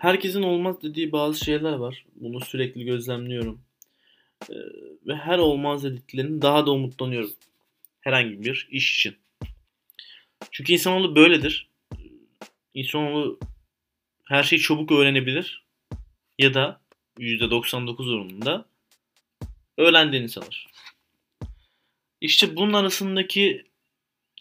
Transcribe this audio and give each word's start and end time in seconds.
Herkesin 0.00 0.42
olmaz 0.42 0.82
dediği 0.82 1.12
bazı 1.12 1.44
şeyler 1.44 1.72
var. 1.72 2.04
Bunu 2.14 2.40
sürekli 2.40 2.84
gözlemliyorum. 2.84 3.60
Ee, 4.50 4.54
ve 5.06 5.16
her 5.16 5.38
olmaz 5.38 5.84
dediklerini 5.84 6.42
daha 6.42 6.66
da 6.66 6.70
umutlanıyorum. 6.70 7.32
Herhangi 8.00 8.42
bir 8.42 8.68
iş 8.70 8.96
için. 8.98 9.16
Çünkü 10.50 10.72
insanoğlu 10.72 11.16
böyledir. 11.16 11.68
İnsanoğlu 12.74 13.38
her 14.24 14.42
şeyi 14.42 14.60
çabuk 14.60 14.92
öğrenebilir. 14.92 15.64
Ya 16.38 16.54
da 16.54 16.80
%99 17.18 18.14
oranında 18.14 18.66
öğrendiğini 19.76 20.28
sanır. 20.28 20.66
İşte 22.20 22.56
bunun 22.56 22.72
arasındaki 22.72 23.64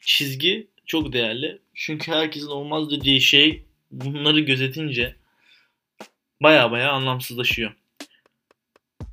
çizgi 0.02 0.68
çok 0.86 1.14
değerli. 1.14 1.62
Çünkü 1.74 2.12
herkesin 2.12 2.48
olmaz 2.48 2.92
dediği 2.92 3.22
şey 3.22 3.66
bunları 3.92 4.40
gözetince 4.40 5.19
baya 6.42 6.72
baya 6.72 6.92
anlamsızlaşıyor. 6.92 7.76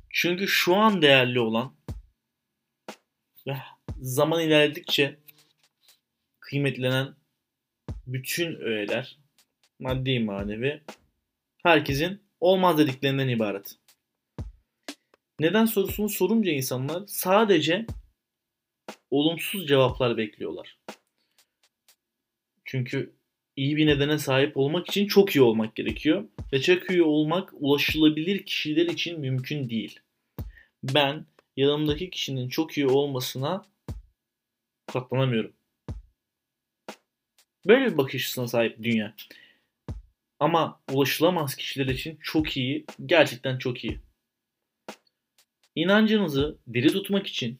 Çünkü 0.09 0.47
şu 0.47 0.75
an 0.75 1.01
değerli 1.01 1.39
olan 1.39 1.75
ve 3.47 3.57
zaman 4.01 4.41
ilerledikçe 4.41 5.19
kıymetlenen 6.39 7.15
bütün 8.07 8.55
öğeler 8.55 9.17
maddi 9.79 10.19
manevi 10.19 10.83
herkesin 11.63 12.21
olmaz 12.39 12.77
dediklerinden 12.77 13.27
ibaret. 13.27 13.75
Neden 15.39 15.65
sorusunu 15.65 16.09
sorunca 16.09 16.51
insanlar 16.51 17.03
sadece 17.07 17.85
olumsuz 19.11 19.67
cevaplar 19.67 20.17
bekliyorlar. 20.17 20.77
Çünkü 22.65 23.16
iyi 23.57 23.77
bir 23.77 23.87
nedene 23.87 24.19
sahip 24.19 24.57
olmak 24.57 24.87
için 24.87 25.07
çok 25.07 25.35
iyi 25.35 25.41
olmak 25.41 25.75
gerekiyor. 25.75 26.23
Ve 26.53 26.61
çok 26.61 26.89
iyi 26.89 27.03
olmak 27.03 27.53
ulaşılabilir 27.53 28.45
kişiler 28.45 28.85
için 28.85 29.19
mümkün 29.19 29.69
değil. 29.69 29.99
Ben 30.83 31.25
yanımdaki 31.57 32.09
kişinin 32.09 32.49
çok 32.49 32.77
iyi 32.77 32.87
olmasına 32.87 33.65
katlanamıyorum. 34.93 35.53
Böyle 37.67 37.91
bir 37.91 37.97
bakış 37.97 38.15
açısına 38.15 38.47
sahip 38.47 38.83
dünya. 38.83 39.13
Ama 40.39 40.81
ulaşılamaz 40.91 41.55
kişiler 41.55 41.85
için 41.85 42.19
çok 42.21 42.57
iyi, 42.57 42.85
gerçekten 43.05 43.57
çok 43.57 43.83
iyi. 43.83 43.99
İnancınızı 45.75 46.57
diri 46.73 46.87
tutmak 46.87 47.27
için 47.27 47.59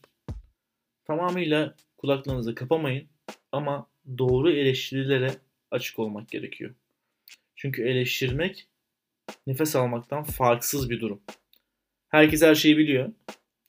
tamamıyla 1.05 1.75
kulaklarınızı 1.97 2.55
kapamayın 2.55 3.07
ama 3.51 3.87
doğru 4.17 4.51
eleştirilere 4.51 5.35
açık 5.71 5.99
olmak 5.99 6.29
gerekiyor. 6.29 6.75
Çünkü 7.55 7.83
eleştirmek 7.83 8.67
nefes 9.47 9.75
almaktan 9.75 10.23
farksız 10.23 10.89
bir 10.89 11.01
durum. 11.01 11.21
Herkes 12.09 12.41
her 12.41 12.55
şeyi 12.55 12.77
biliyor. 12.77 13.13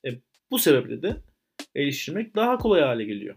E, 0.05 0.09
bu 0.51 0.59
sebeple 0.59 1.03
de 1.03 1.17
eleştirmek 1.75 2.37
daha 2.37 2.59
kolay 2.59 2.83
hale 2.83 3.05
geliyor. 3.05 3.37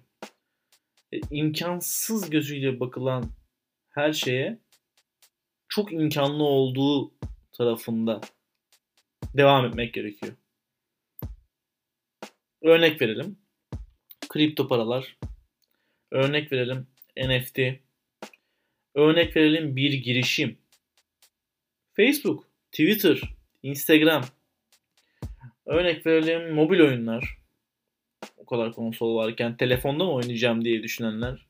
E, 1.11 1.19
imkansız 1.31 2.29
gözüyle 2.29 2.79
bakılan 2.79 3.31
her 3.89 4.13
şeye 4.13 4.59
çok 5.69 5.93
imkanlı 5.93 6.43
olduğu 6.43 7.13
tarafında 7.51 8.21
devam 9.33 9.65
etmek 9.65 9.93
gerekiyor. 9.93 10.33
Örnek 12.61 13.01
verelim. 13.01 13.37
Kripto 14.29 14.67
paralar. 14.67 15.17
Örnek 16.11 16.51
verelim 16.51 16.87
NFT. 17.17 17.59
Örnek 18.95 19.35
verelim 19.35 19.75
bir 19.75 19.93
girişim. 19.93 20.57
Facebook, 21.95 22.47
Twitter, 22.71 23.21
Instagram. 23.63 24.25
Örnek 25.65 26.05
verelim 26.05 26.53
mobil 26.53 26.79
oyunlar. 26.79 27.37
O 28.37 28.45
kadar 28.45 28.73
konsol 28.73 29.15
varken 29.15 29.57
telefonda 29.57 30.03
mı 30.03 30.13
oynayacağım 30.13 30.65
diye 30.65 30.83
düşünenler. 30.83 31.45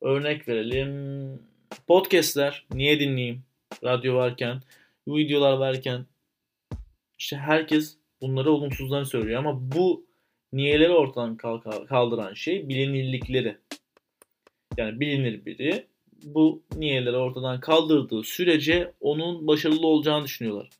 Örnek 0.00 0.48
verelim 0.48 1.42
podcastler. 1.86 2.66
Niye 2.72 3.00
dinleyeyim? 3.00 3.42
Radyo 3.84 4.14
varken, 4.14 4.60
videolar 5.08 5.52
varken. 5.52 6.06
İşte 7.18 7.36
herkes 7.36 7.96
bunları 8.20 8.50
olumsuzlarını 8.52 9.06
söylüyor 9.06 9.38
ama 9.38 9.72
bu 9.72 10.06
niyeleri 10.52 10.92
ortadan 10.92 11.36
kaldıran 11.86 12.34
şey 12.34 12.68
bilinirlikleri. 12.68 13.58
Yani 14.76 15.00
bilinir 15.00 15.44
biri 15.46 15.86
bu 16.22 16.62
niyeleri 16.76 17.16
ortadan 17.16 17.60
kaldırdığı 17.60 18.22
sürece 18.22 18.92
onun 19.00 19.46
başarılı 19.46 19.86
olacağını 19.86 20.24
düşünüyorlar. 20.24 20.70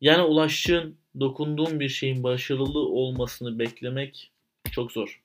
Yani 0.00 0.22
ulaştığın, 0.22 0.96
dokunduğun 1.20 1.80
bir 1.80 1.88
şeyin 1.88 2.22
başarılı 2.22 2.78
olmasını 2.78 3.58
beklemek 3.58 4.30
çok 4.72 4.92
zor. 4.92 5.22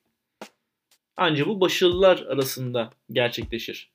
Ancak 1.16 1.46
bu 1.46 1.60
başarılılar 1.60 2.18
arasında 2.18 2.90
gerçekleşir. 3.12 3.90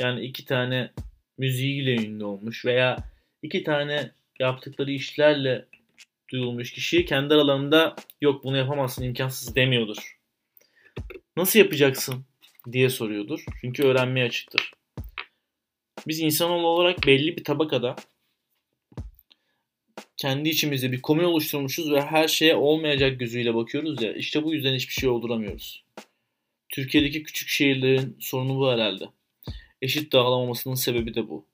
Yani 0.00 0.24
iki 0.24 0.44
tane 0.44 0.90
müziğiyle 1.38 1.94
ünlü 1.94 2.24
olmuş 2.24 2.64
veya 2.64 2.98
iki 3.42 3.64
tane 3.64 4.10
yaptıkları 4.38 4.90
işlerle 4.90 5.66
duyulmuş 6.28 6.72
kişi 6.72 7.04
kendi 7.04 7.34
aralarında 7.34 7.96
yok 8.20 8.44
bunu 8.44 8.56
yapamazsın 8.56 9.02
imkansız 9.02 9.56
demiyordur. 9.56 10.18
Nasıl 11.36 11.58
yapacaksın 11.58 12.24
diye 12.72 12.90
soruyordur. 12.90 13.44
Çünkü 13.60 13.82
öğrenmeye 13.82 14.26
açıktır. 14.26 14.72
Biz 16.06 16.20
insanoğlu 16.20 16.66
olarak 16.66 17.06
belli 17.06 17.36
bir 17.36 17.44
tabakada 17.44 17.96
kendi 20.16 20.48
içimizde 20.48 20.92
bir 20.92 21.02
komün 21.02 21.24
oluşturmuşuz 21.24 21.92
ve 21.92 22.02
her 22.02 22.28
şeye 22.28 22.56
olmayacak 22.56 23.20
gözüyle 23.20 23.54
bakıyoruz 23.54 24.02
ya. 24.02 24.12
İşte 24.12 24.44
bu 24.44 24.54
yüzden 24.54 24.74
hiçbir 24.74 24.94
şey 24.94 25.08
olduramıyoruz. 25.08 25.84
Türkiye'deki 26.68 27.22
küçük 27.22 27.48
şehirlerin 27.48 28.16
sorunu 28.20 28.58
bu 28.58 28.70
herhalde. 28.70 29.04
Eşit 29.82 30.12
dağılamamasının 30.12 30.74
sebebi 30.74 31.14
de 31.14 31.28
bu. 31.28 31.46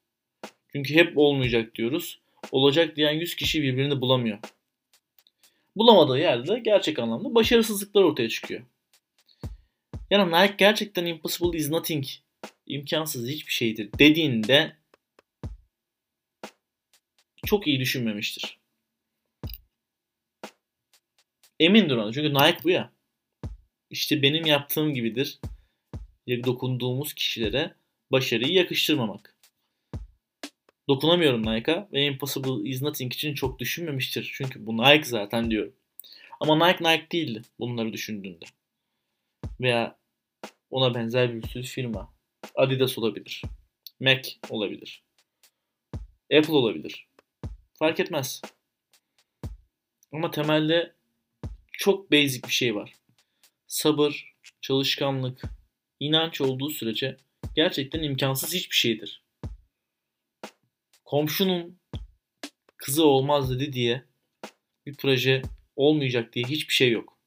Çünkü 0.73 0.95
hep 0.95 1.19
olmayacak 1.19 1.75
diyoruz. 1.75 2.21
Olacak 2.53 2.97
diyen 2.97 3.13
100 3.13 3.37
kişi 3.37 3.63
birbirini 3.63 4.01
bulamıyor. 4.01 4.39
Bulamadığı 5.77 6.19
yerde 6.19 6.59
gerçek 6.59 6.99
anlamda 6.99 7.35
başarısızlıklar 7.35 8.03
ortaya 8.03 8.29
çıkıyor. 8.29 8.63
Yani 10.13 10.33
Nike 10.33 10.55
gerçekten 10.59 11.07
impossible 11.07 11.59
is 11.59 11.71
nothing, 11.71 12.05
imkansız 12.67 13.29
hiçbir 13.29 13.53
şeydir 13.53 13.91
dediğinde 13.99 14.77
çok 17.47 17.67
iyi 17.67 17.81
düşünmemiştir. 17.81 18.59
Emindir 21.61 21.97
ona. 21.97 22.13
Çünkü 22.13 22.35
Nike 22.35 22.59
bu 22.65 22.71
ya. 22.71 22.93
İşte 23.91 24.23
benim 24.23 24.47
yaptığım 24.47 24.95
gibidir. 24.95 25.39
Dokunduğumuz 26.29 27.15
kişilere 27.15 27.75
başarıyı 28.11 28.53
yakıştırmamak. 28.53 29.37
Dokunamıyorum 30.89 31.47
Nike'a 31.47 31.89
ve 31.93 32.07
Impossible 32.07 32.71
is 32.71 32.83
Nothing 32.83 33.15
için 33.15 33.35
çok 33.35 33.59
düşünmemiştir. 33.59 34.31
Çünkü 34.35 34.67
bu 34.67 34.77
Nike 34.77 35.05
zaten 35.05 35.51
diyorum. 35.51 35.75
Ama 36.41 36.69
Nike 36.69 36.85
Nike 36.85 37.11
değildi 37.13 37.43
bunları 37.59 37.93
düşündüğünde. 37.93 38.45
Veya 39.61 40.02
ona 40.73 40.95
benzer 40.95 41.35
bir 41.35 41.49
sürü 41.49 41.63
firma. 41.63 42.15
Adidas 42.55 42.99
olabilir. 42.99 43.43
Mac 44.01 44.31
olabilir. 44.51 45.05
Apple 46.39 46.53
olabilir. 46.53 47.09
Fark 47.75 48.01
etmez. 48.01 48.43
Ama 50.13 50.31
temelde 50.31 50.95
çok 51.73 52.13
basic 52.13 52.49
bir 52.49 52.53
şey 52.53 52.75
var. 52.75 52.93
Sabır, 53.67 54.35
çalışkanlık, 54.61 55.43
inanç 56.01 56.41
olduğu 56.41 56.71
sürece 56.71 57.17
gerçekten 57.55 58.03
imkansız 58.03 58.55
hiçbir 58.55 58.77
şeydir. 58.77 59.25
Komşunun 61.05 61.79
kızı 62.77 63.07
olmaz 63.07 63.51
dedi 63.51 63.73
diye 63.73 64.05
bir 64.87 64.97
proje 64.97 65.43
olmayacak 65.77 66.33
diye 66.33 66.45
hiçbir 66.45 66.75
şey 66.75 66.91
yok. 66.91 67.19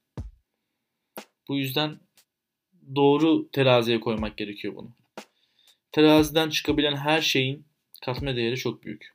Bu 1.48 1.56
yüzden 1.56 2.05
doğru 2.94 3.50
teraziye 3.50 4.00
koymak 4.00 4.36
gerekiyor 4.36 4.74
bunu. 4.76 4.90
Teraziden 5.92 6.50
çıkabilen 6.50 6.96
her 6.96 7.20
şeyin 7.20 7.66
katma 8.04 8.36
değeri 8.36 8.56
çok 8.56 8.82
büyük. 8.82 9.14